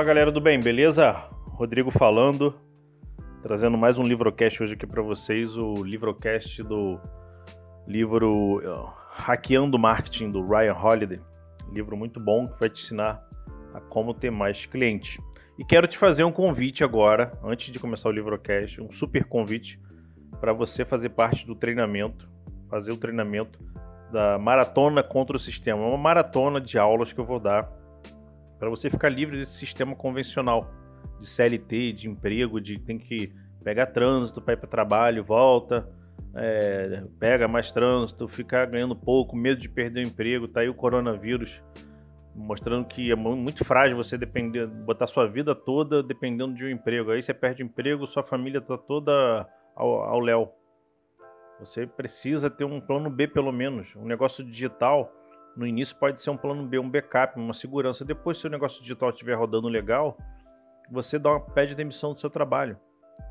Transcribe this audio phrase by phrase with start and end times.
[0.00, 1.12] Fala galera do bem, beleza?
[1.48, 2.58] Rodrigo falando,
[3.42, 6.98] trazendo mais um livrocast hoje aqui para vocês, o livrocast do
[7.86, 8.62] livro
[9.10, 11.20] Hackeando Marketing do Ryan Holiday,
[11.70, 13.22] livro muito bom que vai te ensinar
[13.74, 15.18] a como ter mais clientes.
[15.58, 19.78] E quero te fazer um convite agora, antes de começar o livrocast, um super convite
[20.40, 22.26] para você fazer parte do treinamento,
[22.70, 23.60] fazer o treinamento
[24.10, 27.79] da maratona contra o sistema, uma maratona de aulas que eu vou dar
[28.60, 30.70] para você ficar livre desse sistema convencional
[31.18, 33.32] de CLT, de emprego, de tem que
[33.64, 35.88] pegar trânsito para ir para trabalho, volta,
[36.34, 40.74] é, pega mais trânsito, ficar ganhando pouco, medo de perder o emprego, tá aí o
[40.74, 41.62] coronavírus
[42.34, 47.10] mostrando que é muito frágil você depender, botar sua vida toda dependendo de um emprego.
[47.10, 50.52] Aí você perde emprego, sua família tá toda ao léu.
[51.58, 55.12] Você precisa ter um plano B pelo menos, um negócio digital
[55.56, 58.04] no início pode ser um plano B, um backup, uma segurança.
[58.04, 60.16] Depois, se o negócio digital estiver rodando legal,
[60.90, 62.78] você dá uma, pede demissão do seu trabalho.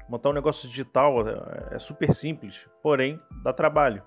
[0.07, 4.03] Montar um negócio digital é, é super simples, porém dá trabalho.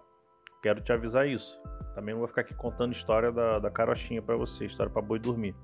[0.63, 1.61] Quero te avisar isso.
[1.95, 5.19] Também não vou ficar aqui contando história da, da carochinha para você, história para boi
[5.19, 5.55] dormir.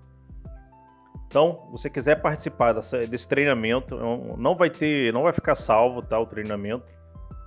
[1.26, 6.02] Então, você quiser participar dessa, desse treinamento, é não vai ter, não vai ficar salvo,
[6.02, 6.18] tá?
[6.18, 6.84] O treinamento.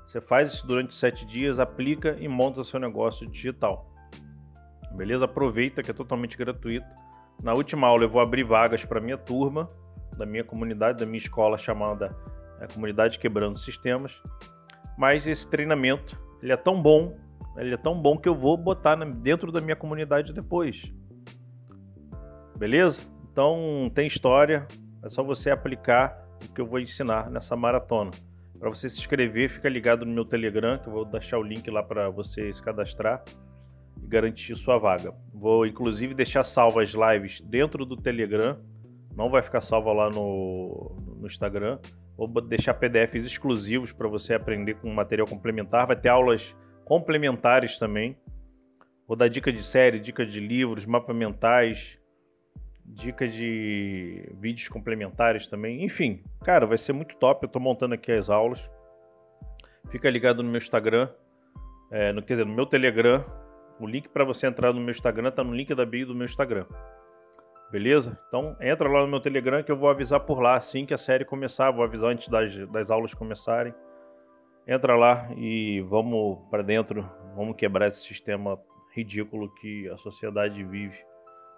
[0.06, 3.91] Você faz isso durante sete dias, aplica e monta seu negócio digital.
[4.96, 5.26] Beleza?
[5.26, 6.88] Aproveita que é totalmente gratuito.
[7.42, 9.70] Na última aula eu vou abrir vagas para minha turma,
[10.18, 12.16] da minha comunidade, da minha escola chamada
[12.60, 14.22] é, Comunidade Quebrando Sistemas.
[14.98, 17.18] Mas esse treinamento, ele é tão bom,
[17.58, 20.94] ele é tão bom que eu vou botar dentro da minha comunidade depois.
[22.56, 23.02] Beleza?
[23.32, 24.68] Então tem história,
[25.04, 28.12] é só você aplicar o que eu vou ensinar nessa maratona.
[28.60, 31.68] Para você se inscrever, fica ligado no meu Telegram, que eu vou deixar o link
[31.72, 33.24] lá para você se cadastrar
[34.12, 35.14] garantir sua vaga.
[35.34, 38.60] Vou inclusive deixar salvas lives dentro do Telegram,
[39.16, 41.80] não vai ficar salva lá no, no Instagram.
[42.18, 45.88] Vou deixar PDFs exclusivos para você aprender com material complementar.
[45.88, 46.56] Vai ter aulas
[46.86, 48.18] complementares também.
[49.08, 52.00] Vou dar dica de série, dica de livros, mapas mentais,
[52.86, 55.84] dica de vídeos complementares também.
[55.84, 57.44] Enfim, cara, vai ser muito top.
[57.44, 58.70] Eu estou montando aqui as aulas.
[59.90, 61.10] Fica ligado no meu Instagram,
[61.92, 63.26] é, no, quer dizer, no meu Telegram,
[63.82, 66.26] o link para você entrar no meu Instagram está no link da bio do meu
[66.26, 66.66] Instagram.
[67.72, 68.20] Beleza?
[68.28, 70.98] Então entra lá no meu Telegram que eu vou avisar por lá assim que a
[70.98, 71.72] série começar.
[71.72, 73.74] Vou avisar antes das, das aulas começarem.
[74.68, 77.10] Entra lá e vamos para dentro.
[77.36, 78.60] Vamos quebrar esse sistema
[78.96, 80.98] ridículo que a sociedade vive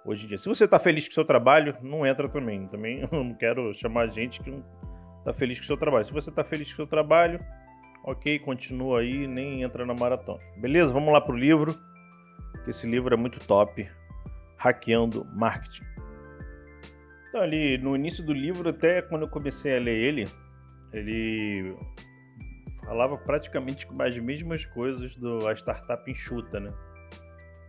[0.06, 0.38] hoje em dia.
[0.38, 2.68] Se você está feliz com o seu trabalho, não entra também.
[2.68, 4.64] Também eu não quero chamar gente que não
[5.20, 6.06] está feliz com o seu trabalho.
[6.06, 7.44] Se você está feliz com o seu trabalho,
[8.06, 10.40] ok, continua aí, nem entra na maratona.
[10.56, 10.94] Beleza?
[10.94, 11.76] Vamos lá pro livro
[12.64, 13.90] que esse livro é muito top,
[14.58, 15.84] Hackeando Marketing.
[17.30, 20.28] Então, ali no início do livro, até quando eu comecei a ler ele,
[20.92, 21.76] ele
[22.86, 26.72] falava praticamente as mesmas coisas do a startup enxuta, né?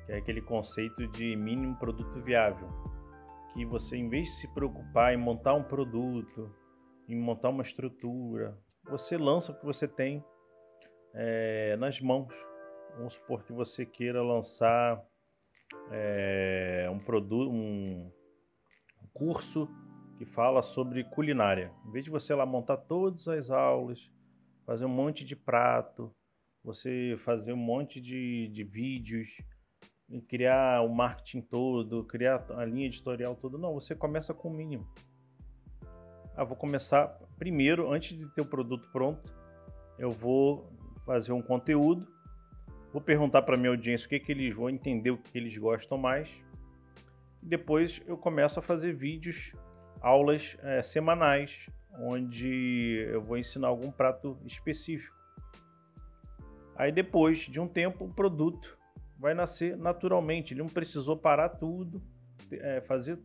[0.06, 2.69] Que é aquele conceito de mínimo produto viável,
[3.53, 6.55] que você em vez de se preocupar em montar um produto,
[7.09, 10.22] em montar uma estrutura, você lança o que você tem
[11.15, 12.34] é, nas mãos
[12.97, 15.03] vamos supor que você queira lançar
[15.91, 18.10] é, um produto, um
[19.12, 19.69] curso
[20.16, 21.72] que fala sobre culinária.
[21.87, 24.10] Em vez de você lá montar todas as aulas,
[24.65, 26.15] fazer um monte de prato,
[26.62, 29.28] você fazer um monte de, de vídeos,
[30.28, 34.87] criar o marketing todo, criar a linha editorial toda, não, você começa com o mínimo.
[36.37, 39.22] Ah, vou começar primeiro, antes de ter o produto pronto,
[39.99, 40.72] eu vou
[41.05, 42.14] fazer um conteúdo
[42.94, 45.99] Vou perguntar para minha audiência o que, que eles vão entender, o que eles gostam
[45.99, 46.31] mais.
[47.43, 49.53] Depois eu começo a fazer vídeos,
[50.00, 51.69] aulas é, semanais,
[51.99, 55.12] onde eu vou ensinar algum prato específico.
[56.76, 58.79] Aí depois de um tempo, o produto
[59.19, 60.55] vai nascer naturalmente.
[60.55, 62.00] Ele não precisou parar tudo,
[62.52, 63.19] é, fazer,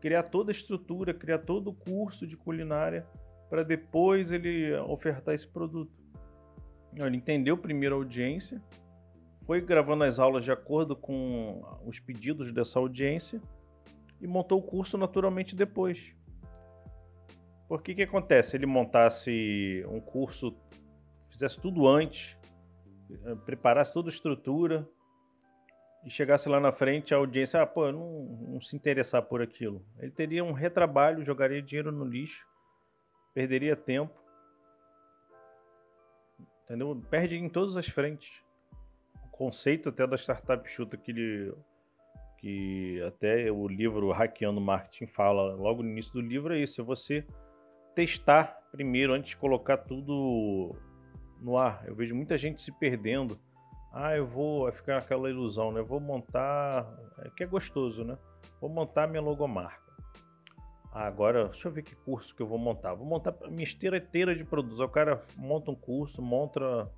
[0.00, 3.06] criar toda a estrutura, criar todo o curso de culinária
[3.48, 5.96] para depois ele ofertar esse produto.
[6.96, 8.60] Ele entendeu primeiro a audiência,
[9.48, 13.40] foi gravando as aulas de acordo com os pedidos dessa audiência
[14.20, 16.14] e montou o curso naturalmente depois.
[17.66, 18.58] Por que que acontece?
[18.58, 20.54] Ele montasse um curso,
[21.30, 22.36] fizesse tudo antes,
[23.10, 24.86] eh, preparasse toda a estrutura
[26.04, 29.82] e chegasse lá na frente a audiência, ah, pô, não, não se interessar por aquilo.
[29.98, 32.46] Ele teria um retrabalho, jogaria dinheiro no lixo,
[33.32, 34.12] perderia tempo.
[36.64, 37.02] Entendeu?
[37.08, 38.46] Perde em todas as frentes
[39.38, 41.54] conceito até da startup chuta que ele
[42.38, 46.84] que até o livro Hackeando Marketing fala logo no início do livro é isso, é
[46.84, 47.26] você
[47.94, 50.76] testar primeiro antes de colocar tudo
[51.40, 51.82] no ar.
[51.86, 53.38] Eu vejo muita gente se perdendo.
[53.92, 55.80] Ah, eu vou ficar aquela ilusão, né?
[55.80, 56.86] Eu vou montar,
[57.24, 58.16] é que é gostoso, né?
[58.60, 59.88] Vou montar minha logomarca.
[60.92, 62.94] Ah, agora, deixa eu ver que curso que eu vou montar.
[62.94, 64.78] Vou montar minha esteira inteira de produtos.
[64.78, 66.88] O cara monta um curso, monta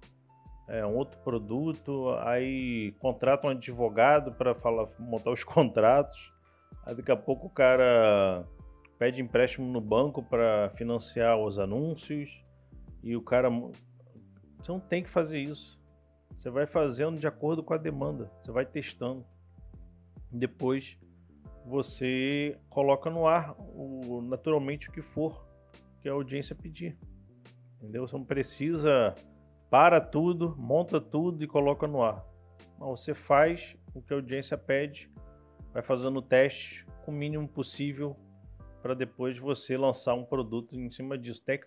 [0.71, 4.55] é, um outro produto, aí contrata um advogado para
[5.01, 6.33] montar os contratos.
[6.87, 8.47] Aí daqui a pouco o cara
[8.97, 12.45] pede empréstimo no banco para financiar os anúncios
[13.03, 15.81] e o cara você não tem que fazer isso.
[16.37, 19.27] Você vai fazendo de acordo com a demanda, você vai testando.
[20.31, 20.97] Depois
[21.67, 25.45] você coloca no ar o, naturalmente o que for
[26.01, 26.97] que a audiência pedir.
[27.77, 28.07] Entendeu?
[28.07, 29.17] Você não precisa
[29.71, 32.27] para tudo, monta tudo e coloca no ar.
[32.79, 35.11] você faz o que a audiência pede,
[35.73, 38.17] vai fazendo teste com o mínimo possível
[38.83, 41.43] para depois você lançar um produto em cima disso.
[41.45, 41.61] Tem,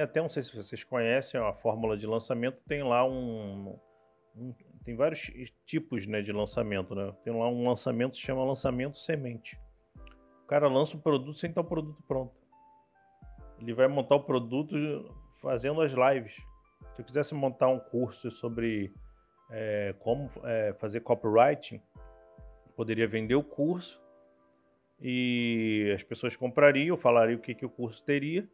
[0.00, 3.78] até, não sei se vocês conhecem a fórmula de lançamento, tem lá um,
[4.36, 4.54] um
[4.84, 5.32] tem vários
[5.64, 6.94] tipos né, de lançamento.
[6.94, 7.12] Né?
[7.24, 9.58] Tem lá um lançamento que se chama lançamento semente.
[10.42, 12.34] O cara lança o produto sem estar o produto pronto.
[13.58, 14.76] Ele vai montar o produto
[15.40, 16.36] fazendo as lives.
[16.92, 18.92] Se eu quisesse montar um curso sobre
[19.50, 21.80] é, como é, fazer copywriting,
[22.76, 24.02] poderia vender o curso
[25.00, 28.48] e as pessoas comprariam, falariam o que, que o curso teria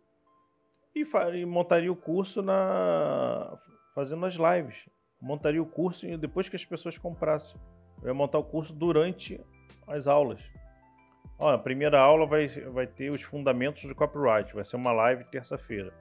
[0.95, 1.05] e,
[1.45, 3.57] montaria o curso na
[3.95, 4.89] fazendo as lives.
[5.21, 7.61] Montaria o curso depois que as pessoas comprassem.
[8.03, 9.41] Eu ia montar o curso durante
[9.87, 10.41] as aulas.
[11.39, 14.55] A primeira aula vai, vai ter os fundamentos do copyright.
[14.55, 15.93] Vai ser uma live terça-feira.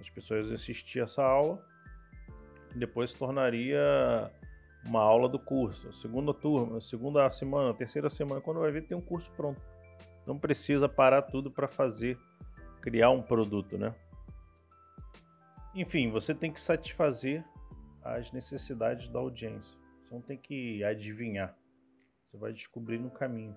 [0.00, 1.64] As pessoas assistiam essa aula
[2.74, 3.80] e depois se tornaria
[4.84, 5.92] uma aula do curso.
[5.94, 9.60] Segunda turma, segunda semana, terceira semana, quando vai ver tem um curso pronto.
[10.26, 12.18] Não precisa parar tudo para fazer,
[12.80, 13.94] criar um produto, né?
[15.74, 17.44] Enfim, você tem que satisfazer
[18.02, 19.76] as necessidades da audiência.
[20.02, 21.56] Você não tem que adivinhar.
[22.24, 23.56] Você vai descobrir no caminho.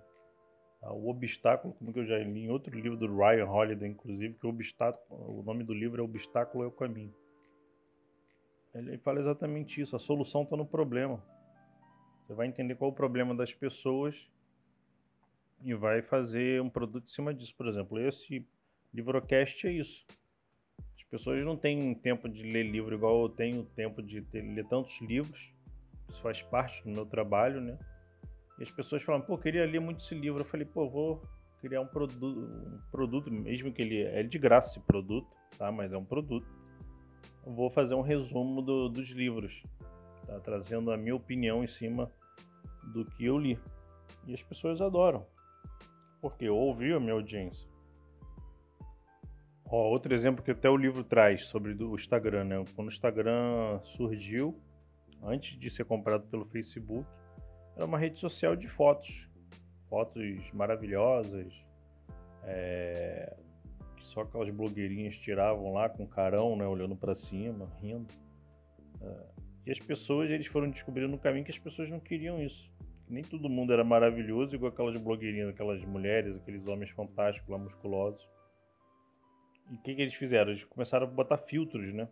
[0.79, 0.91] Tá?
[0.91, 4.45] O obstáculo, como que eu já li em outro livro do Ryan Holiday, inclusive, que
[4.45, 7.13] o obstáculo, o nome do livro é Obstáculo é o Caminho.
[8.73, 9.95] Ele fala exatamente isso.
[9.95, 11.23] A solução está no problema.
[12.21, 14.29] Você vai entender qual é o problema das pessoas
[15.63, 17.55] e vai fazer um produto em cima disso.
[17.55, 18.47] Por exemplo, esse
[18.93, 20.05] livrocast é isso.
[20.95, 24.67] As pessoas não têm tempo de ler livro igual eu tenho tempo de ter, ler
[24.67, 25.51] tantos livros.
[26.07, 27.77] Isso faz parte do meu trabalho, né?
[28.59, 30.41] E as pessoas falam, pô, queria ler muito esse livro.
[30.41, 31.23] Eu falei, pô, vou
[31.61, 35.27] criar um produto, um produto, mesmo que ele é de graça esse produto,
[35.57, 35.71] tá?
[35.71, 36.47] Mas é um produto.
[37.45, 39.63] Eu vou fazer um resumo do, dos livros,
[40.27, 40.39] tá?
[40.41, 42.11] Trazendo a minha opinião em cima
[42.93, 43.57] do que eu li.
[44.27, 45.25] E as pessoas adoram,
[46.21, 47.67] porque ouviu a minha audiência.
[49.71, 52.65] Ó, outro exemplo que até o livro traz sobre o Instagram, né?
[52.75, 54.59] Quando o Instagram surgiu,
[55.23, 57.07] antes de ser comprado pelo Facebook,
[57.79, 59.29] era uma rede social de fotos.
[59.89, 61.53] Fotos maravilhosas.
[62.43, 63.37] É,
[63.95, 66.67] que só aquelas blogueirinhas tiravam lá com carão, né?
[66.67, 68.13] Olhando para cima, rindo.
[69.01, 69.25] É,
[69.67, 72.69] e as pessoas, eles foram descobrindo no caminho que as pessoas não queriam isso.
[73.07, 77.57] Que nem todo mundo era maravilhoso, igual aquelas blogueirinhas, aquelas mulheres, aqueles homens fantásticos lá,
[77.57, 78.29] musculosos.
[79.71, 80.51] E o que, que eles fizeram?
[80.51, 82.09] Eles começaram a botar filtros, né?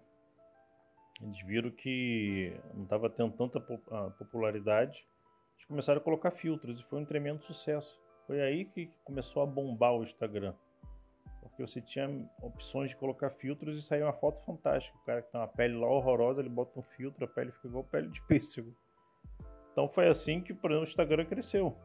[1.21, 5.05] Eles viram que não estava tendo tanta popularidade
[5.57, 7.99] eles começaram a colocar filtros e foi um tremendo sucesso.
[8.27, 10.53] Foi aí que começou a bombar o Instagram.
[11.41, 12.07] Porque você tinha
[12.41, 14.95] opções de colocar filtros e saía uma foto fantástica.
[14.97, 17.67] O cara que tem uma pele lá horrorosa, ele bota um filtro, a pele fica
[17.67, 18.71] igual pele de pêssego.
[19.71, 21.75] Então foi assim que exemplo, o Instagram cresceu.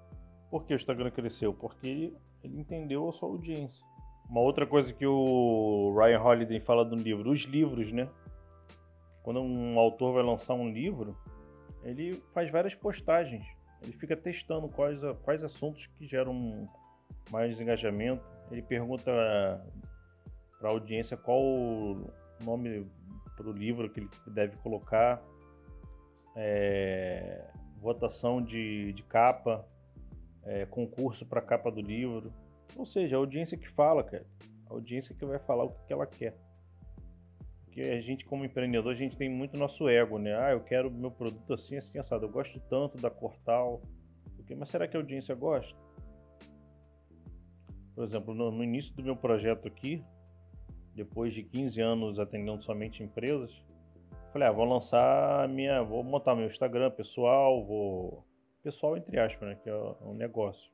[0.50, 1.54] Por que o Instagram cresceu?
[1.54, 3.86] Porque ele, ele entendeu a sua audiência.
[4.28, 8.08] Uma outra coisa que o Ryan Holiday fala no livro, os livros, né?
[9.22, 11.16] Quando um autor vai lançar um livro,
[11.82, 13.46] ele faz várias postagens
[13.82, 16.68] ele fica testando quais, quais assuntos que geram
[17.30, 18.24] mais engajamento.
[18.50, 19.10] Ele pergunta
[20.58, 22.12] para a audiência qual o
[22.44, 22.86] nome
[23.36, 25.22] para o livro que ele deve colocar,
[26.36, 29.66] é, votação de, de capa,
[30.44, 32.32] é, concurso para capa do livro.
[32.76, 34.26] Ou seja, a audiência que fala, cara.
[34.66, 36.36] A audiência que vai falar o que, que ela quer.
[37.72, 40.36] Porque a gente, como empreendedor, a gente tem muito nosso ego, né?
[40.36, 42.26] Ah, eu quero meu produto assim, assim, assado.
[42.26, 43.80] Eu gosto tanto da Cortal.
[44.58, 45.74] Mas será que a audiência gosta?
[47.94, 50.04] Por exemplo, no, no início do meu projeto aqui,
[50.94, 53.64] depois de 15 anos atendendo somente empresas,
[54.34, 58.22] falei, ah, vou lançar minha, vou montar meu Instagram pessoal, vou
[58.62, 59.54] pessoal entre aspas, né?
[59.62, 60.70] Que é um negócio.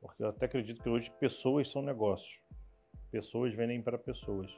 [0.00, 2.40] Porque eu até acredito que hoje pessoas são negócios.
[3.10, 4.52] Pessoas vendem para pessoas.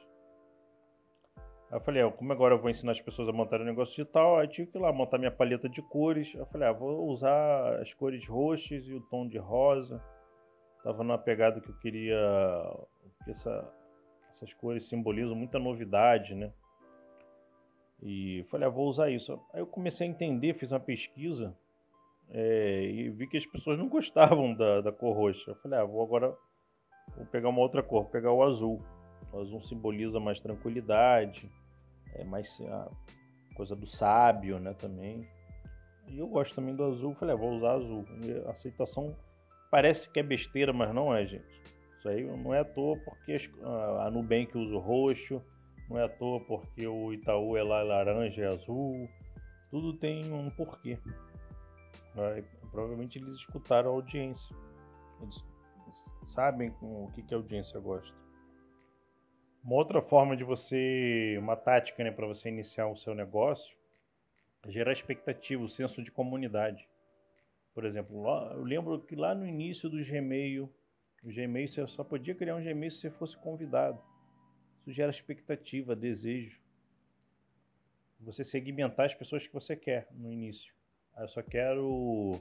[1.71, 3.95] Aí eu falei, ah, como agora eu vou ensinar as pessoas a montar um negócio
[3.95, 6.33] digital, aí tive que ir lá montar minha paleta de cores.
[6.35, 10.01] Eu falei, ah, vou usar as cores roxas e o tom de rosa.
[10.83, 12.17] Tava numa pegada que eu queria.
[13.23, 13.73] que essa,
[14.29, 16.53] essas cores simbolizam muita novidade, né?
[18.03, 19.39] E falei, ah, vou usar isso.
[19.53, 21.57] Aí eu comecei a entender, fiz uma pesquisa
[22.29, 25.51] é, e vi que as pessoas não gostavam da, da cor roxa.
[25.51, 26.35] Eu falei, ah, vou agora
[27.15, 28.81] vou pegar uma outra cor, pegar o azul.
[29.31, 31.49] O azul simboliza mais tranquilidade,
[32.13, 32.89] é mais a
[33.55, 35.27] coisa do sábio, né, também.
[36.07, 38.05] E eu gosto também do azul, falei, ah, vou usar azul.
[38.23, 39.15] E a aceitação
[39.71, 41.63] parece que é besteira, mas não é, gente.
[41.97, 45.41] Isso aí não é à toa porque a Nubank usa o roxo,
[45.89, 49.09] não é à toa porque o Itaú é lá laranja e azul.
[49.71, 50.99] Tudo tem um porquê.
[52.71, 54.55] provavelmente eles escutaram a audiência.
[55.21, 55.43] Eles
[56.27, 58.24] sabem o que, que a audiência gosta.
[59.65, 63.75] Uma outra forma de você, uma tática né, para você iniciar o seu negócio,
[64.63, 66.87] é gerar expectativa, o senso de comunidade.
[67.73, 70.71] Por exemplo, lá, eu lembro que lá no início do Gmail,
[71.23, 73.99] o Gmail você só podia criar um Gmail se você fosse convidado.
[74.81, 76.61] Isso gera expectativa, desejo.
[78.19, 80.75] Você segmentar as pessoas que você quer no início.
[81.15, 82.39] Ah, eu só quero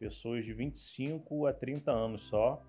[0.00, 2.60] pessoas de 25 a 30 anos só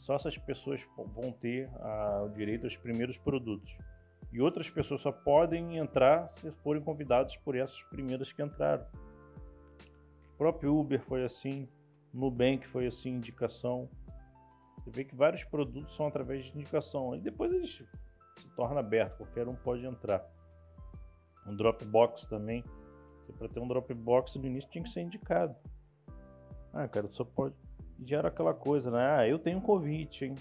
[0.00, 3.76] só essas pessoas vão ter a, o direito aos primeiros produtos.
[4.32, 8.86] E outras pessoas só podem entrar se forem convidados por essas primeiras que entraram.
[10.32, 11.68] O próprio Uber foi assim,
[12.14, 13.90] Nubank foi assim, indicação.
[14.78, 17.14] Você vê que vários produtos são através de indicação.
[17.14, 17.84] E depois eles
[18.38, 20.26] se torna aberto, qualquer um pode entrar.
[21.46, 22.64] Um Dropbox também.
[23.38, 25.54] Para ter um Dropbox no início tinha que ser indicado.
[26.72, 27.54] Ah, cara, só pode
[28.04, 29.16] gera aquela coisa, né?
[29.18, 30.34] Ah, eu tenho um convite, hein?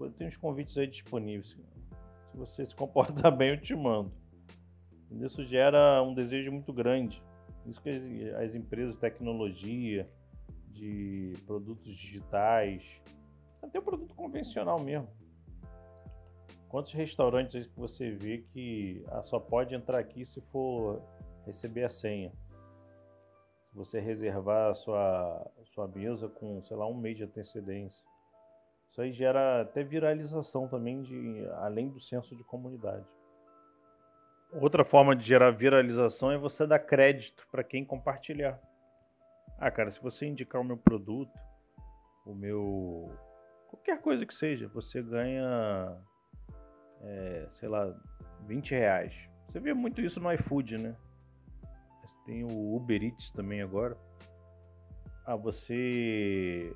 [0.00, 1.56] Eu tenho uns convites aí disponíveis.
[2.30, 4.12] Se você se comportar bem, eu te mando.
[5.10, 7.22] Isso gera um desejo muito grande.
[7.66, 10.08] Isso que as, as empresas de tecnologia,
[10.70, 13.02] de produtos digitais,
[13.62, 15.08] até o produto convencional mesmo.
[16.68, 21.02] Quantos restaurantes você vê que ah, só pode entrar aqui se for
[21.46, 22.30] receber a senha?
[23.70, 28.02] Se você reservar a sua, sua mesa com, sei lá, um mês de antecedência.
[28.90, 33.06] Isso aí gera até viralização também, de, além do senso de comunidade.
[34.52, 38.58] Outra forma de gerar viralização é você dar crédito para quem compartilhar.
[39.58, 41.32] Ah, cara, se você indicar o meu produto,
[42.24, 43.10] o meu.
[43.68, 46.00] qualquer coisa que seja, você ganha,
[47.02, 47.94] é, sei lá,
[48.46, 49.28] 20 reais.
[49.48, 50.96] Você vê muito isso no iFood, né?
[52.24, 53.96] Tem o Uber Eats também agora.
[55.24, 56.74] Ah, você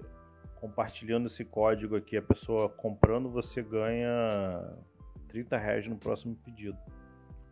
[0.56, 4.78] compartilhando esse código aqui, a pessoa comprando, você ganha
[5.26, 6.78] 30 reais no próximo pedido.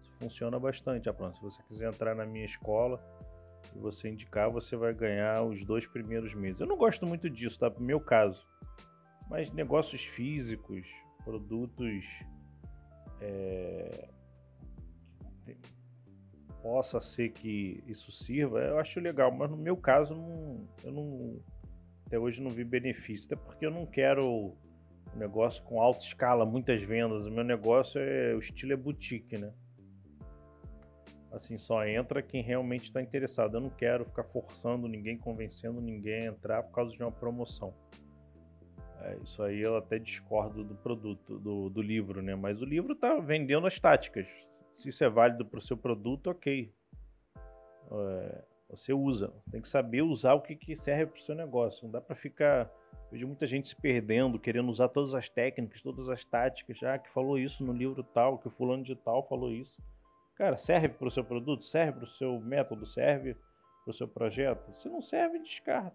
[0.01, 1.35] Isso funciona bastante, Aplan.
[1.35, 3.03] Se você quiser entrar na minha escola
[3.75, 6.61] e você indicar, você vai ganhar os dois primeiros meses.
[6.61, 7.69] Eu não gosto muito disso, tá?
[7.71, 8.47] No meu caso.
[9.29, 10.87] Mas negócios físicos,
[11.25, 12.05] produtos
[13.21, 14.09] é,
[16.63, 21.41] possa ser que isso sirva, eu acho legal, mas no meu caso não, eu não
[22.07, 24.57] até hoje não vi benefício, até porque eu não quero
[25.15, 27.27] um negócio com alta escala, muitas vendas.
[27.27, 29.53] O meu negócio é o estilo é boutique, né?
[31.33, 33.57] Assim, só entra quem realmente está interessado.
[33.57, 37.73] Eu não quero ficar forçando ninguém, convencendo ninguém a entrar por causa de uma promoção.
[39.03, 42.35] É, isso aí eu até discordo do produto, do, do livro, né?
[42.35, 44.27] Mas o livro está vendendo as táticas.
[44.81, 46.73] Se isso é válido para o seu produto, ok.
[47.93, 49.31] É, você usa.
[49.51, 51.85] Tem que saber usar o que, que serve para o seu negócio.
[51.85, 52.71] Não dá para ficar.
[53.13, 56.83] Vejo muita gente se perdendo, querendo usar todas as técnicas, todas as táticas.
[56.83, 59.79] Ah, que falou isso no livro tal, que o fulano de tal falou isso.
[60.35, 61.67] Cara, serve para o seu produto?
[61.67, 62.87] Serve para o seu método?
[62.87, 63.35] Serve
[63.85, 64.73] para o seu projeto?
[64.81, 65.95] Se não serve, descarta.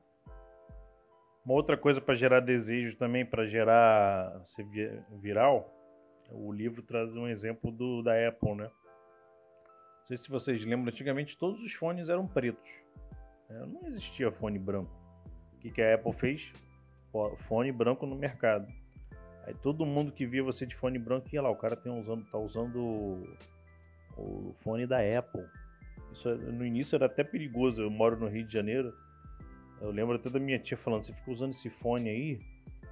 [1.44, 4.64] Uma outra coisa para gerar desejo também, para gerar ser
[5.20, 5.74] viral,
[6.32, 8.66] o livro traz um exemplo do, da Apple, né?
[10.00, 12.70] Não sei se vocês lembram, antigamente todos os fones eram pretos.
[13.50, 13.66] Né?
[13.66, 14.92] Não existia fone branco.
[15.56, 16.54] O que, que a Apple fez?
[17.48, 18.72] Fone branco no mercado.
[19.46, 22.26] Aí todo mundo que via você de fone branco ia lá, o cara tem usando,
[22.26, 23.38] tá usando o,
[24.18, 25.46] o fone da Apple.
[26.12, 27.82] Isso no início era até perigoso.
[27.82, 28.94] Eu moro no Rio de Janeiro.
[29.82, 32.40] Eu lembro até da minha tia falando: você fica usando esse fone aí,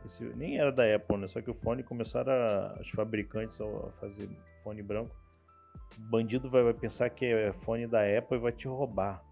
[0.06, 1.28] esse, nem era da Apple, né?
[1.28, 4.30] Só que o fone começaram a, os fabricantes a fazer
[4.64, 5.16] fone branco.
[5.98, 9.24] O bandido vai, vai, pensar que é fone da Apple e vai te roubar.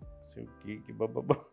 [0.00, 1.44] Não sei o que, que bababá.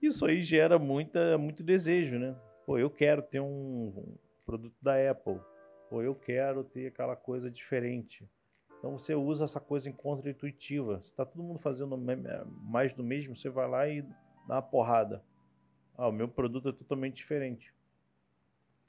[0.00, 2.36] Isso aí gera muita, muito desejo, né?
[2.66, 5.40] Pô, eu quero ter um produto da Apple.
[5.88, 8.28] Pô, eu quero ter aquela coisa diferente.
[8.78, 11.00] Então você usa essa coisa contra-intuitiva.
[11.02, 11.96] Se tá todo mundo fazendo
[12.62, 14.02] mais do mesmo, você vai lá e
[14.46, 15.22] dá uma porrada.
[15.96, 17.72] Ah, o meu produto é totalmente diferente.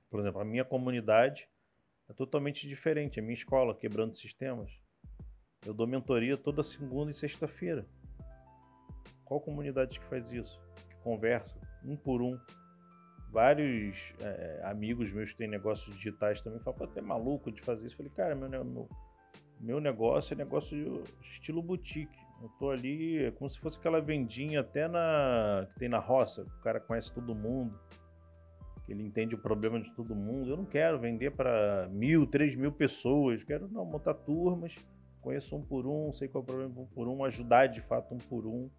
[0.09, 1.47] Por exemplo, a minha comunidade
[2.09, 3.19] é totalmente diferente.
[3.19, 4.71] A minha escola, Quebrando Sistemas.
[5.65, 7.87] Eu dou mentoria toda segunda e sexta-feira.
[9.23, 10.61] Qual comunidade que faz isso?
[10.87, 12.39] Que conversa, um por um.
[13.31, 17.87] Vários é, amigos meus que têm negócios digitais também falam, pô, até maluco de fazer
[17.87, 17.95] isso.
[17.95, 18.89] Eu falei, cara, meu, meu,
[19.59, 22.17] meu negócio é negócio estilo boutique.
[22.41, 26.43] Eu tô ali, é como se fosse aquela vendinha até na que tem na roça,
[26.43, 27.79] o cara conhece todo mundo,
[28.85, 30.49] que ele entende o problema de todo mundo.
[30.49, 34.75] Eu não quero vender para mil, três mil pessoas, quero não montar turmas,
[35.21, 38.13] conheço um por um, sei qual é o problema um por um, ajudar de fato
[38.13, 38.69] um por um.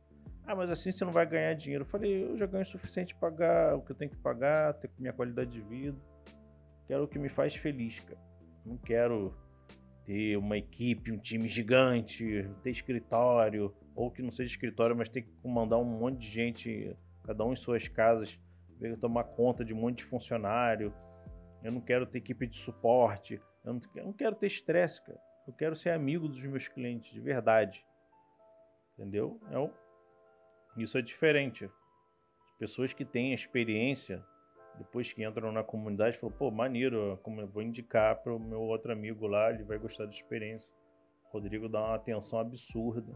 [0.46, 1.82] Ah, mas assim você não vai ganhar dinheiro.
[1.82, 4.74] Eu falei, eu já ganho o suficiente para pagar o que eu tenho que pagar,
[4.74, 5.98] ter minha qualidade de vida.
[6.86, 8.20] Quero o que me faz feliz, cara.
[8.64, 9.34] Não quero
[10.04, 15.22] ter uma equipe, um time gigante, ter escritório, ou que não seja escritório, mas ter
[15.22, 18.38] que comandar um monte de gente, cada um em suas casas,
[19.00, 20.94] tomar conta de um monte de funcionário.
[21.62, 25.18] Eu não quero ter equipe de suporte, eu não, eu não quero ter estresse, cara.
[25.46, 27.84] Eu quero ser amigo dos meus clientes, de verdade.
[28.94, 29.40] Entendeu?
[29.50, 29.70] Um...
[30.80, 31.70] Isso é diferente.
[32.58, 34.24] Pessoas que têm experiência
[34.78, 38.60] depois que entram na comunidade, falou, pô, maneiro, como eu vou indicar para o meu
[38.60, 40.70] outro amigo lá, ele vai gostar da experiência.
[41.24, 43.12] O Rodrigo dá uma atenção absurda.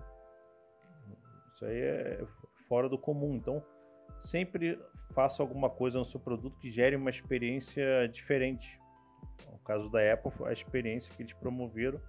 [1.54, 2.26] Isso aí é
[2.68, 3.34] fora do comum.
[3.34, 3.62] Então,
[4.20, 4.78] sempre
[5.14, 8.80] faça alguma coisa no seu produto que gere uma experiência diferente.
[9.50, 12.00] No caso da Apple, a experiência que eles promoveram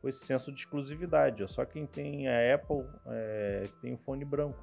[0.00, 1.46] foi esse senso de exclusividade.
[1.50, 4.58] Só quem tem a Apple é, tem o fone branco.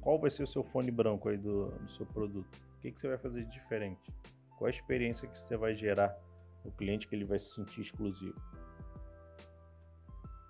[0.00, 2.46] Qual vai ser o seu fone branco aí do, do seu produto?
[2.76, 4.12] O que, que você vai fazer de diferente?
[4.58, 6.14] Qual a experiência que você vai gerar
[6.64, 8.38] no cliente que ele vai se sentir exclusivo?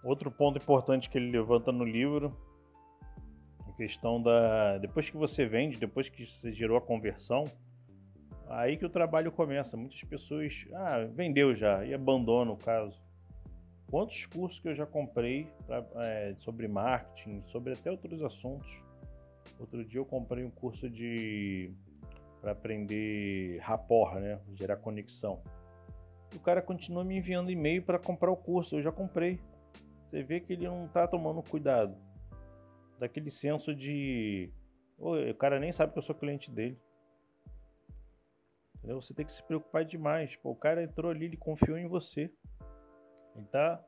[0.03, 2.37] Outro ponto importante que ele levanta no livro
[3.77, 7.45] questão da depois que você vende, depois que você gerou a conversão,
[8.49, 9.77] aí que o trabalho começa.
[9.77, 13.03] Muitas pessoas, ah, vendeu já e abandona o caso.
[13.91, 18.83] Quantos cursos que eu já comprei pra, é, sobre marketing, sobre até outros assuntos,
[19.59, 21.73] Outro dia eu comprei um curso de
[22.41, 25.41] para aprender rapport, né, gerar conexão.
[26.35, 29.41] O cara continua me enviando e-mail para comprar o curso, eu já comprei.
[30.11, 31.97] Você vê que ele não está tomando cuidado.
[32.99, 34.53] Daquele senso de
[34.99, 36.79] o cara nem sabe que eu sou cliente dele.
[38.77, 39.01] Entendeu?
[39.01, 40.37] Você tem que se preocupar demais.
[40.37, 42.31] Pô, o cara entrou ali, ele confiou em você.
[43.35, 43.85] Ele, tá,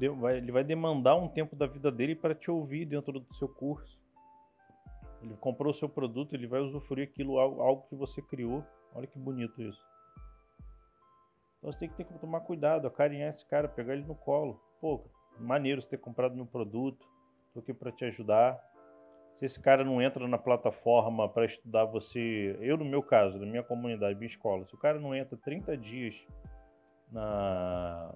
[0.00, 4.00] ele vai demandar um tempo da vida dele para te ouvir dentro do seu curso.
[5.22, 8.64] Ele comprou o seu produto, ele vai usufruir aquilo, algo que você criou.
[8.94, 9.84] Olha que bonito isso.
[11.58, 14.58] Então você tem que, ter que tomar cuidado, acarinhar esse cara, pegar ele no colo.
[14.80, 15.04] Pô,
[15.38, 17.06] maneiro você ter comprado meu produto,
[17.52, 18.58] tô aqui para te ajudar.
[19.38, 23.46] Se esse cara não entra na plataforma para estudar você, eu no meu caso, na
[23.46, 26.26] minha comunidade, minha escola, se o cara não entra 30 dias
[27.10, 28.14] na,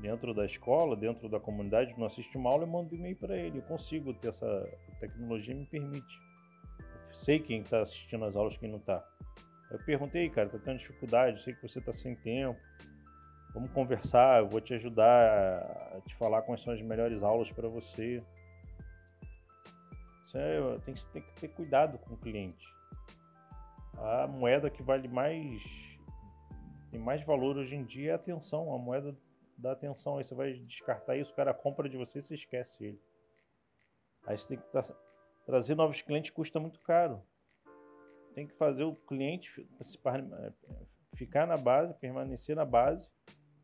[0.00, 3.58] dentro da escola, dentro da comunidade, não assiste uma aula, eu mando e-mail para ele.
[3.58, 6.18] Eu consigo ter essa tecnologia, me permite.
[6.80, 9.06] Eu sei quem está assistindo as aulas, quem não está.
[9.70, 12.58] Eu perguntei, cara, tá tendo dificuldade, sei que você está sem tempo.
[13.54, 15.62] Vamos conversar, eu vou te ajudar
[15.94, 18.22] a te falar quais são as melhores aulas para você.
[20.34, 22.66] É, tem que, tem que ter cuidado com o cliente.
[23.98, 25.62] A moeda que vale mais
[26.90, 28.72] tem mais valor hoje em dia é a atenção.
[28.74, 29.16] A moeda
[29.56, 32.84] dá atenção aí, você vai descartar isso, o cara compra de você e você esquece
[32.84, 33.02] ele.
[34.26, 34.82] Aí você tem que tra
[35.44, 37.22] trazer novos clientes custa muito caro.
[38.34, 40.52] Tem que fazer o cliente é,
[41.14, 43.10] ficar na base, permanecer na base,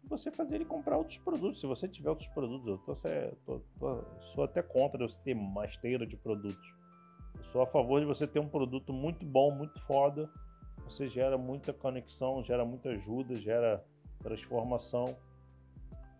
[0.08, 1.60] você fazer ele comprar outros produtos.
[1.60, 2.94] Se você tiver outros produtos, eu tô,
[3.44, 6.74] tô, tô, sou até contra você ter uma esteira de produtos.
[7.36, 10.30] Eu sou a favor de você ter um produto muito bom, muito foda.
[10.84, 13.84] Você gera muita conexão, gera muita ajuda, gera
[14.20, 15.16] transformação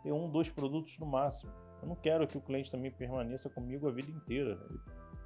[0.03, 1.53] ter um, dois produtos no máximo.
[1.83, 4.59] Eu não quero que o cliente também permaneça comigo a vida inteira.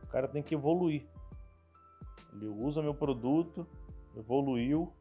[0.02, 1.06] O cara tem que evoluir.
[2.32, 3.66] Ele usa meu produto,
[4.16, 4.92] evoluiu,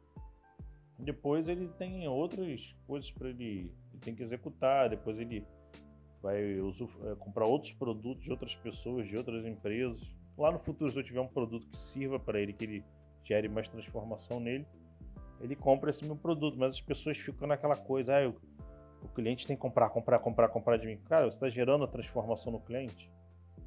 [1.02, 5.46] depois ele tem outras coisas para ele, ele tem que executar, depois ele
[6.22, 10.16] vai é, comprar outros produtos de outras pessoas, de outras empresas.
[10.38, 12.86] Lá no futuro, se eu tiver um produto que sirva para ele, que ele
[13.24, 14.66] gere mais transformação nele,
[15.40, 16.58] ele compra esse meu produto.
[16.58, 18.36] Mas as pessoas ficam naquela coisa, ah, eu
[19.04, 20.98] o cliente tem que comprar, comprar, comprar, comprar de mim.
[21.06, 23.12] Cara, você está gerando a transformação no cliente.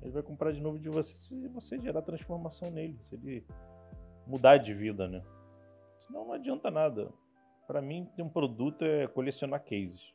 [0.00, 3.44] Ele vai comprar de novo de você se você gerar transformação nele, se ele
[4.26, 5.22] mudar de vida, né?
[6.06, 7.10] Senão não adianta nada.
[7.66, 10.14] Para mim, ter um produto é colecionar cases.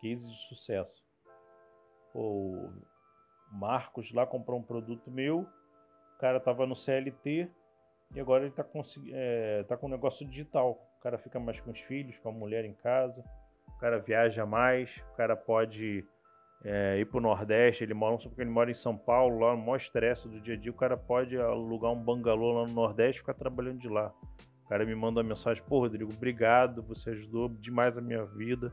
[0.00, 1.04] Cases de sucesso.
[2.14, 2.70] O
[3.50, 7.48] Marcos lá comprou um produto meu, o cara tava no CLT
[8.14, 8.64] e agora ele tá,
[9.12, 10.72] é, tá com um negócio digital.
[10.98, 13.24] O cara fica mais com os filhos, com a mulher em casa,
[13.68, 16.06] o cara viaja mais, o cara pode
[16.64, 19.76] é, ir pro Nordeste, ele mora, porque ele mora em São Paulo, lá no maior
[19.76, 23.20] estresse do dia a dia, o cara pode alugar um bangalô lá no Nordeste e
[23.20, 24.12] ficar trabalhando de lá.
[24.72, 28.72] Cara me manda uma mensagem, pô Rodrigo, obrigado, você ajudou demais a minha vida.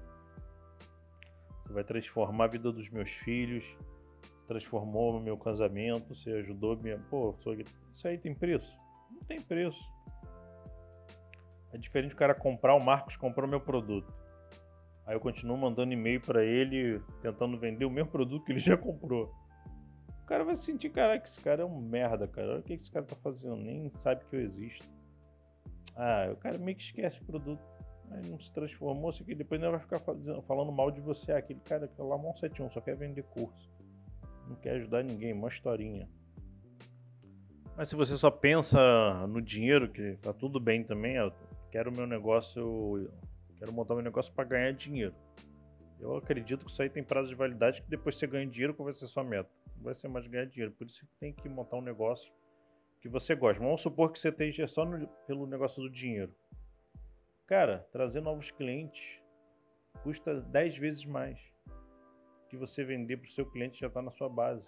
[1.61, 3.65] Você vai transformar a vida dos meus filhos,
[4.47, 6.97] transformou o meu casamento, você ajudou minha.
[7.09, 7.35] Pô,
[7.93, 8.73] isso aí tem preço?
[9.11, 9.77] Não tem preço.
[11.73, 14.09] É diferente o cara comprar, o Marcos comprou meu produto.
[15.05, 18.77] Aí eu continuo mandando e-mail para ele, tentando vender o mesmo produto que ele já
[18.77, 19.35] comprou.
[20.23, 22.51] O cara vai sentir, caraca, esse cara é um merda, cara.
[22.51, 24.87] Olha o que esse cara tá fazendo, nem sabe que eu existo.
[25.99, 27.61] Ah, o cara meio que esquece o produto.
[28.11, 29.35] Aí não se transformou, isso aqui.
[29.35, 31.31] Depois não vai ficar falando mal de você.
[31.31, 33.69] Aquele cara que é lá, mão 71, só quer vender curso.
[34.47, 36.09] Não quer ajudar ninguém, uma historinha.
[37.77, 38.79] Mas se você só pensa
[39.27, 41.31] no dinheiro, que tá tudo bem também, eu
[41.71, 43.07] quero meu negócio
[43.59, 45.13] Quero montar meu negócio para ganhar dinheiro.
[45.99, 48.85] Eu acredito que isso aí tem prazo de validade que depois você ganha dinheiro, qual
[48.85, 49.49] vai ser sua meta?
[49.75, 50.71] Não vai ser mais ganhar dinheiro.
[50.71, 52.31] Por isso que tem que montar um negócio
[53.01, 53.63] que você gosta.
[53.63, 56.33] Vamos supor que você esteja só no, pelo negócio do dinheiro.
[57.47, 59.21] Cara, trazer novos clientes
[60.03, 61.39] custa 10 vezes mais
[62.49, 64.67] que você vender para o seu cliente já está na sua base.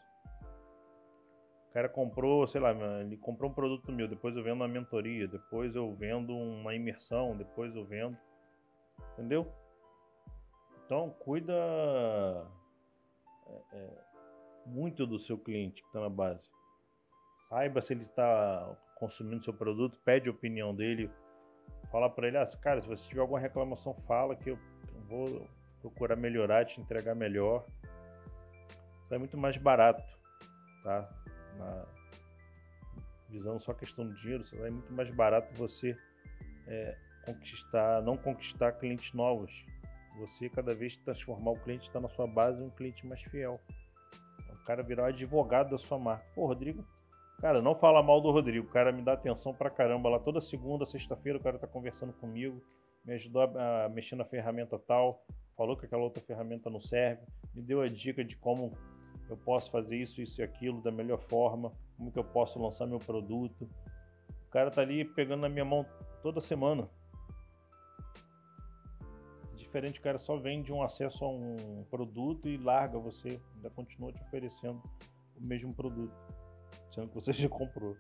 [1.70, 5.28] O cara comprou, sei lá, ele comprou um produto meu, depois eu vendo uma mentoria,
[5.28, 8.18] depois eu vendo uma imersão, depois eu vendo
[9.14, 9.52] Entendeu?
[10.86, 11.54] Então, cuida
[13.48, 14.04] é, é,
[14.66, 16.50] muito do seu cliente que está na base.
[17.52, 21.12] Saiba se ele está consumindo seu produto, pede a opinião dele.
[21.92, 24.60] Fala para ele, ah, cara, se você tiver alguma reclamação, fala que eu
[25.10, 25.46] vou
[25.82, 27.66] procurar melhorar, te entregar melhor.
[29.04, 30.02] Isso é muito mais barato,
[30.82, 31.10] tá?
[31.58, 31.86] Na,
[33.28, 35.98] visando só questão do dinheiro, é muito mais barato você
[36.68, 39.66] é, conquistar, não conquistar clientes novos.
[40.20, 43.60] Você cada vez transformar o cliente está na sua base em um cliente mais fiel.
[44.50, 46.26] O cara virar um advogado da sua marca.
[46.34, 46.86] Pô, Rodrigo,
[47.42, 48.68] cara, não fala mal do Rodrigo.
[48.68, 50.20] O cara me dá atenção pra caramba lá.
[50.20, 52.62] Toda segunda, sexta-feira o cara tá conversando comigo,
[53.04, 55.26] me ajudou a, a mexer na ferramenta tal,
[55.58, 57.24] falou que aquela outra ferramenta não serve,
[57.54, 58.72] me deu a dica de como
[59.30, 62.86] eu posso fazer isso, isso e aquilo da melhor forma, como que eu posso lançar
[62.86, 63.68] meu produto.
[64.48, 65.86] O cara tá ali pegando na minha mão
[66.22, 66.88] toda semana
[69.72, 74.12] diferente, o cara só vende um acesso a um produto e larga você, ainda continua
[74.12, 74.84] te oferecendo
[75.38, 76.14] o mesmo produto,
[76.92, 77.96] sendo que você já comprou.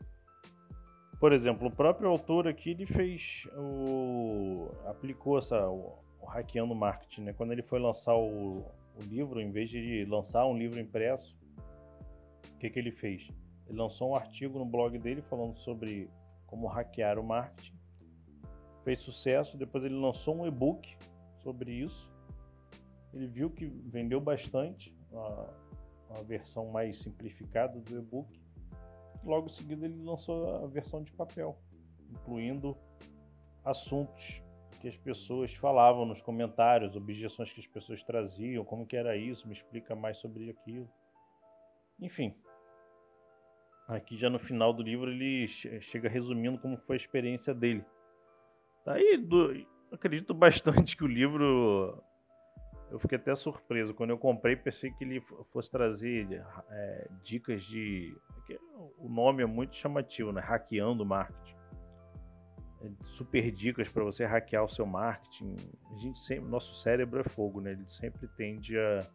[1.19, 7.34] Por exemplo, o próprio autor aqui ele fez o aplicou essa o, hackeando marketing, né?
[7.34, 8.60] Quando ele foi lançar o,
[8.95, 11.38] o livro, em vez de lançar um livro impresso,
[12.56, 13.30] o que que ele fez?
[13.67, 16.10] Ele lançou um artigo no blog dele falando sobre
[16.47, 17.73] como hackear o marketing.
[18.84, 20.97] Fez sucesso, depois ele lançou um e-book
[21.38, 22.12] sobre isso.
[23.13, 25.54] Ele viu que vendeu bastante a,
[26.17, 28.40] a versão mais simplificada do e-book.
[29.23, 31.57] Logo em seguida, ele lançou a versão de papel,
[32.10, 32.77] incluindo
[33.63, 34.41] assuntos
[34.79, 39.47] que as pessoas falavam nos comentários, objeções que as pessoas traziam, como que era isso,
[39.47, 40.89] me explica mais sobre aquilo.
[41.99, 42.36] Enfim,
[43.88, 47.86] aqui já no final do livro ele chega resumindo como foi a experiência dele.
[48.88, 49.53] Aí, do,
[49.91, 52.01] acredito bastante que o livro.
[52.89, 53.93] Eu fiquei até surpreso.
[53.93, 58.15] Quando eu comprei, pensei que ele fosse trazer é, dicas de.
[58.97, 60.41] O nome é muito chamativo, né?
[60.41, 61.56] Hackeando marketing.
[62.82, 65.56] É, super dicas para você hackear o seu marketing.
[65.91, 67.71] A gente sempre, nosso cérebro é fogo, né?
[67.71, 69.08] Ele sempre tende a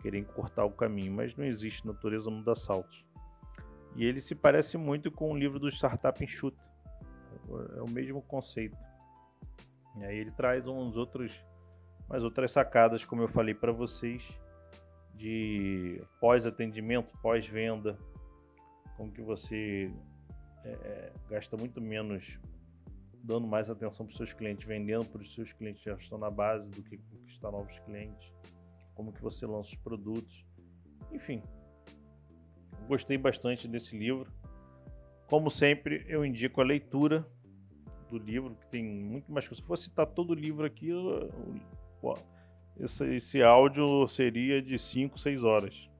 [0.00, 3.06] querer encurtar o caminho, mas não existe natureza não dá saltos.
[3.96, 6.62] E ele se parece muito com o livro do Startup Enxuta.
[7.76, 8.76] É o mesmo conceito.
[9.96, 11.44] E aí ele traz uns outros,
[12.08, 14.26] mais outras sacadas, como eu falei para vocês,
[15.14, 17.98] de pós-atendimento, pós-venda,
[19.00, 19.90] como que você
[20.62, 22.38] é, é, gasta muito menos
[23.24, 26.18] dando mais atenção para os seus clientes, vendendo para os seus clientes que já estão
[26.18, 28.30] na base do que conquistar novos clientes,
[28.94, 30.44] como que você lança os produtos,
[31.10, 31.42] enfim.
[32.86, 34.30] Gostei bastante desse livro.
[35.26, 37.26] Como sempre, eu indico a leitura
[38.10, 39.62] do livro, que tem muito mais coisa.
[39.62, 40.90] Se fosse citar todo o livro aqui,
[42.78, 45.90] esse, esse áudio seria de 5, 6 horas.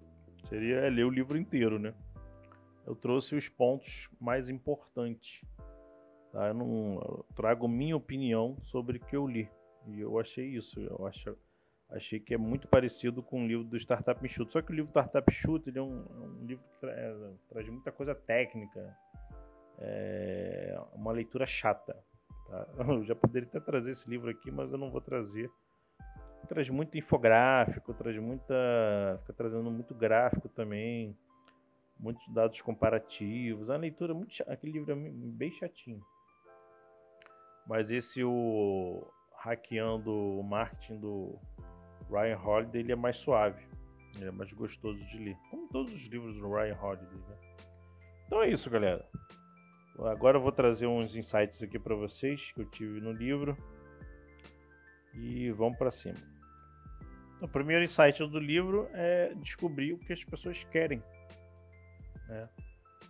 [0.51, 1.95] Seria ler o livro inteiro, né?
[2.87, 5.45] Eu trouxe os pontos mais importantes.
[6.33, 6.49] Tá?
[6.49, 9.51] Eu, não, eu trago minha opinião sobre o que eu li.
[9.87, 10.81] E eu achei isso.
[10.81, 11.37] Eu acho,
[11.91, 14.53] achei que é muito parecido com o livro do Startup Enxuto.
[14.53, 17.69] Só que o livro Startup Enxuto é um, é um livro que tra é, traz
[17.69, 18.97] muita coisa técnica.
[19.79, 21.97] É uma leitura chata.
[22.49, 22.67] Tá?
[22.89, 25.51] Eu já poderia até trazer esse livro aqui, mas eu não vou trazer
[26.51, 29.17] traz muito infográfico, traz muita.
[29.21, 31.17] fica trazendo muito gráfico também,
[32.01, 33.71] muitos dados comparativos.
[33.71, 36.01] A leitura é muito aquele livro é bem chatinho.
[37.67, 41.39] Mas esse o hackeando o marketing do
[42.11, 43.65] Ryan Holiday, ele é mais suave,
[44.17, 47.37] ele é mais gostoso de ler, como todos os livros do Ryan Holiday, né?
[48.27, 49.07] Então é isso, galera.
[49.99, 53.57] Agora eu vou trazer uns insights aqui para vocês que eu tive no livro
[55.15, 56.17] e vamos para cima.
[57.41, 61.03] O primeiro insight do livro é descobrir o que as pessoas querem
[62.31, 62.49] né,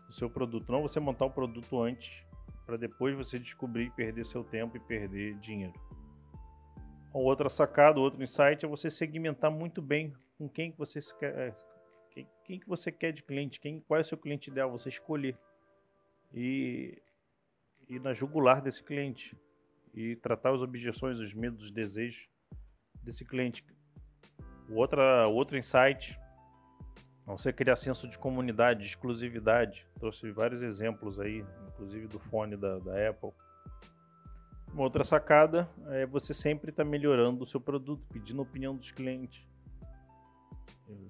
[0.06, 0.72] do seu produto.
[0.72, 2.24] Não você montar o produto antes,
[2.66, 5.74] para depois você descobrir, perder seu tempo e perder dinheiro.
[7.12, 11.54] Outra sacada, outro insight é você segmentar muito bem com quem que você quer, é,
[12.10, 14.88] quem, quem que você quer de cliente, quem, qual é o seu cliente ideal, você
[14.88, 15.36] escolher
[16.32, 17.02] e,
[17.88, 19.36] e na jugular desse cliente
[19.92, 22.28] e tratar as objeções, os medos, os desejos
[23.02, 23.64] desse cliente.
[24.68, 26.16] O outra, outro insight
[27.32, 29.86] você criar senso de comunidade, de exclusividade.
[29.98, 33.30] Trouxe vários exemplos aí, inclusive do fone da, da Apple.
[34.72, 38.76] Uma outra sacada é você sempre estar tá melhorando o seu produto, pedindo a opinião
[38.76, 39.46] dos clientes.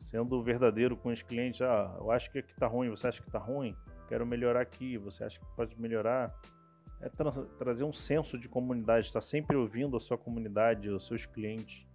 [0.00, 3.28] Sendo verdadeiro com os clientes, ah, eu acho que aqui está ruim, você acha que
[3.28, 3.74] está ruim?
[4.09, 6.35] Quero melhorar aqui, você acha que pode melhorar?
[7.00, 11.24] É tra trazer um senso de comunidade, estar sempre ouvindo a sua comunidade, os seus
[11.24, 11.87] clientes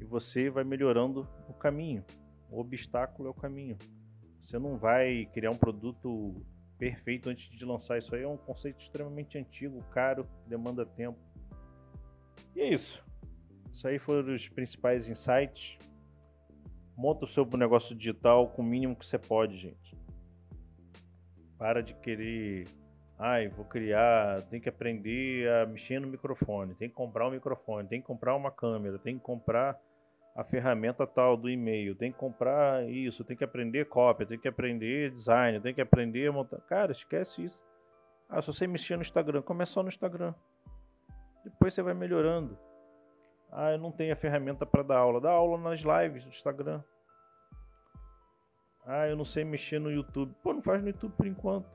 [0.00, 2.04] e você vai melhorando o caminho.
[2.50, 3.76] O obstáculo é o caminho.
[4.40, 6.34] Você não vai criar um produto
[6.78, 7.98] perfeito antes de lançar.
[7.98, 11.18] Isso aí é um conceito extremamente antigo, caro, demanda tempo.
[12.54, 13.04] E é isso.
[13.72, 15.78] Isso aí foram os principais insights.
[16.96, 19.96] Monta o seu negócio digital com o mínimo que você pode, gente.
[21.56, 22.66] Para de querer
[23.18, 27.88] Ai, vou criar, tem que aprender a mexer no microfone, tem que comprar um microfone,
[27.88, 29.76] tem que comprar uma câmera, tem que comprar
[30.38, 34.46] a ferramenta tal do e-mail, tem que comprar isso, tem que aprender cópia, tem que
[34.46, 36.60] aprender design, tem que aprender montar.
[36.60, 37.60] Cara, esquece isso.
[38.28, 40.32] Ah, se você mexer no Instagram, começa só no Instagram.
[41.42, 42.56] Depois você vai melhorando.
[43.50, 45.20] Ah, eu não tenho a ferramenta para dar aula.
[45.20, 46.84] Dá aula nas lives do Instagram.
[48.86, 50.32] Ah, eu não sei mexer no YouTube.
[50.40, 51.68] Pô, não faz no YouTube por enquanto.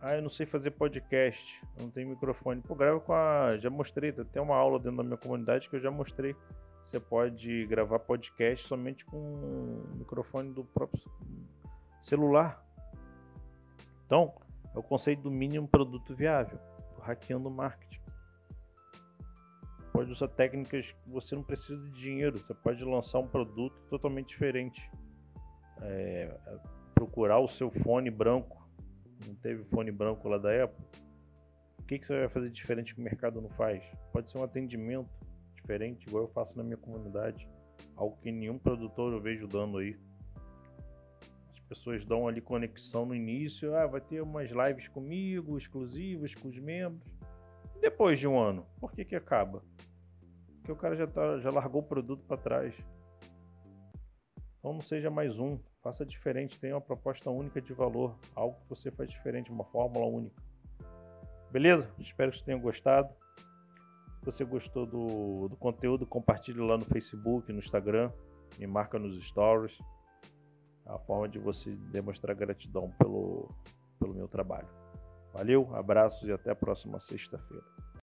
[0.00, 2.62] Ah, eu não sei fazer podcast, não tenho microfone.
[2.62, 3.56] Pô, grava com a.
[3.58, 6.36] Já mostrei, tem uma aula dentro da minha comunidade que eu já mostrei.
[6.84, 11.02] Você pode gravar podcast somente com o microfone do próprio
[12.02, 12.64] celular.
[14.06, 14.34] Então,
[14.74, 16.58] é o conceito do mínimo produto viável,
[16.94, 18.00] do hackeando marketing.
[19.92, 24.28] Pode usar técnicas que você não precisa de dinheiro, você pode lançar um produto totalmente
[24.28, 24.90] diferente.
[25.80, 26.58] É, é
[26.94, 28.64] procurar o seu fone branco
[29.26, 30.84] não teve fone branco lá da Apple,
[31.78, 33.84] o que, que você vai fazer diferente que o mercado não faz?
[34.12, 35.08] Pode ser um atendimento
[35.64, 37.48] diferente, igual eu faço na minha comunidade,
[37.96, 39.98] algo que nenhum produtor eu vejo dando aí.
[41.50, 46.48] As pessoas dão ali conexão no início, ah, vai ter umas lives comigo, exclusivas com
[46.48, 47.10] os membros.
[47.74, 49.64] E depois de um ano, por que que acaba?
[50.56, 52.74] Porque o cara já, tá, já largou o produto para trás.
[54.58, 58.68] Então não seja mais um, Faça diferente, tenha uma proposta única de valor, algo que
[58.70, 60.42] você faz diferente, uma fórmula única.
[61.52, 61.92] Beleza?
[61.98, 63.14] Espero que vocês tenham gostado.
[64.24, 68.10] Se você gostou do, do conteúdo, compartilhe lá no Facebook, no Instagram,
[68.58, 69.78] me marca nos stories.
[70.86, 73.50] É a forma de você demonstrar gratidão pelo,
[73.98, 74.68] pelo meu trabalho.
[75.30, 77.66] Valeu, abraços e até a próxima sexta-feira.